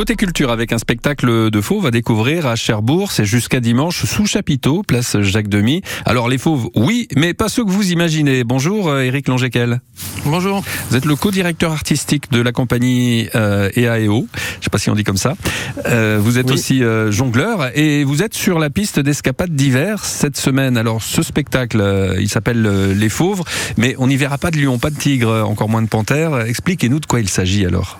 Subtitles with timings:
[0.00, 4.24] Côté culture, avec un spectacle de fauves à découvrir à Cherbourg, c'est jusqu'à dimanche sous
[4.24, 5.82] chapiteau, place Jacques Demy.
[6.06, 8.42] Alors les fauves, oui, mais pas ceux que vous imaginez.
[8.42, 9.82] Bonjour Eric euh, Longequel.
[10.24, 10.64] Bonjour.
[10.88, 14.26] Vous êtes le co-directeur artistique de la compagnie euh, EAEO,
[14.70, 15.34] sais pas si on dit comme ça.
[15.86, 20.36] Euh, vous êtes aussi euh, jongleur et vous êtes sur la piste d'escapade d'hiver cette
[20.36, 20.76] semaine.
[20.76, 22.62] Alors ce spectacle, il s'appelle
[22.96, 23.42] Les Fauves,
[23.76, 26.40] mais on n'y verra pas de lion, pas de tigre, encore moins de panthère.
[26.40, 27.98] Expliquez-nous de quoi il s'agit alors.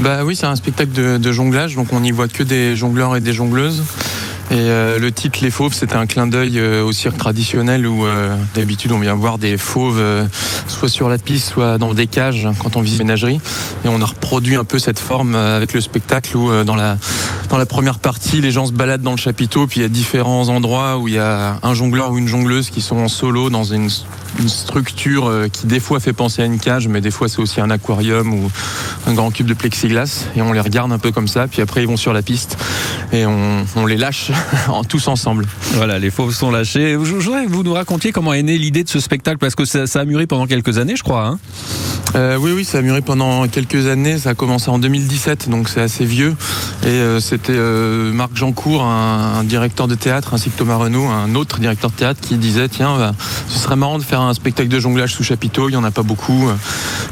[0.00, 3.20] Bah oui, c'est un spectacle de, jonglage, donc on n'y voit que des jongleurs et
[3.20, 3.82] des jongleuses.
[4.52, 8.04] Et euh, le titre Les Fauves, c'était un clin d'œil euh, au cirque traditionnel où
[8.04, 10.02] euh, d'habitude on vient voir des fauves
[10.66, 13.40] soit sur la piste, soit dans des cages quand on visite une ménagerie.
[13.86, 17.98] Et on a reproduit un peu cette forme avec le spectacle où dans la première
[17.98, 21.08] partie, les gens se baladent dans le chapiteau, puis il y a différents endroits où
[21.08, 23.88] il y a un jongleur ou une jongleuse qui sont en solo dans une,
[24.46, 27.70] structure qui des fois fait penser à une cage, mais des fois c'est aussi un
[27.70, 28.50] aquarium ou
[29.06, 30.26] un grand cube de plexiglas.
[30.36, 32.56] Et on les regarde un peu comme ça, puis après ils vont sur la piste
[33.12, 34.30] et on, les lâche
[34.88, 35.46] tous ensemble.
[35.74, 36.92] Voilà, les fauves sont lâchés.
[36.92, 39.64] Je voudrais que vous nous racontiez comment est née l'idée de ce spectacle, parce que
[39.64, 41.26] ça, a mûri pendant quelques années, je crois.
[41.26, 41.38] Hein.
[42.14, 44.18] Euh, oui, oui, ça a mûri pendant quelques années.
[44.18, 46.34] Ça a commencé en 2017, donc c'est assez vieux.
[46.84, 51.34] Et euh, c'était euh, Marc Jancourt, un, directeur de théâtre, ainsi que Thomas Renaud, un
[51.34, 53.14] autre directeur de théâtre, qui disait tiens,
[53.48, 55.68] ce serait marrant de faire un spectacle de jonglage sous chapiteau.
[55.68, 56.50] Il y en a pas beaucoup.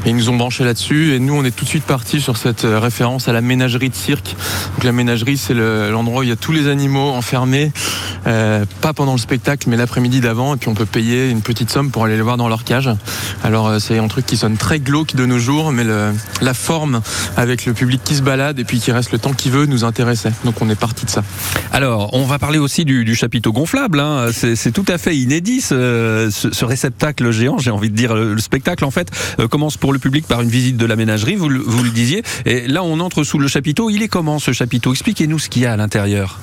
[0.05, 1.13] Et ils nous ont branché là-dessus.
[1.15, 3.95] Et nous, on est tout de suite parti sur cette référence à la ménagerie de
[3.95, 4.35] cirque.
[4.75, 7.71] Donc la ménagerie, c'est l'endroit où il y a tous les animaux enfermés.
[8.23, 11.91] Pas pendant le spectacle, mais l'après-midi d'avant, et puis on peut payer une petite somme
[11.91, 12.89] pour aller les voir dans leur cage.
[13.43, 15.83] Alors c'est un truc qui sonne très glauque de nos jours, mais
[16.41, 17.01] la forme
[17.37, 19.83] avec le public qui se balade et puis qui reste le temps qu'il veut nous
[19.83, 20.31] intéressait.
[20.45, 21.23] Donc on est parti de ça.
[21.71, 23.99] Alors, on va parler aussi du, chapiteau gonflable.
[23.99, 24.27] Hein.
[24.31, 27.57] C'est tout à fait inédit ce, réceptacle géant.
[27.57, 30.49] J'ai envie de dire le, spectacle en fait euh, commence pour le public par une
[30.49, 31.35] visite de la ménagerie.
[31.35, 32.23] Vous, vous le disiez.
[32.45, 33.89] Et là, on entre sous le chapiteau.
[33.89, 34.91] Il est comment ce chapiteau?
[34.91, 36.39] Expliquez-nous ce qu'il y a à l'intérieur.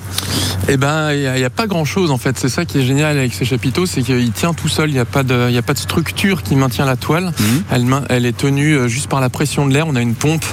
[0.67, 2.37] Eh ben, il n'y a, pas grand-chose en fait.
[2.37, 4.89] C'est ça qui est génial avec ce chapiteau, c'est qu'il tient tout seul.
[4.89, 7.31] Il n'y a pas de, a pas de structure qui maintient la toile.
[7.39, 7.63] Mhm.
[7.71, 9.87] Elle, elle est tenue euh, juste par la pression de l'air.
[9.87, 10.45] On a une pompe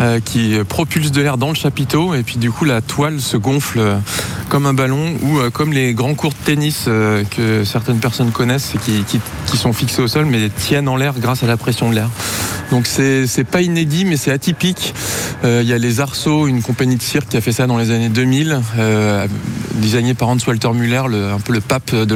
[0.00, 3.36] euh, qui propulse de l'air dans le chapiteau et puis du coup la toile se
[3.36, 3.96] gonfle euh,
[4.48, 8.78] comme un ballon ou comme les grands cours de tennis que certaines personnes connaissent et
[9.04, 9.20] qui,
[9.56, 12.08] sont fixés au sol mais tiennent en l'air grâce à la pression de l'air.
[12.70, 14.94] Donc c'est pas inédit mais c'est atypique.
[15.44, 17.90] Il y a les Arceaux, une compagnie de cirque qui a fait ça dans les
[17.90, 19.26] années 2000, euh,
[19.74, 22.14] designé par Hans Walter Müller, un peu le pape de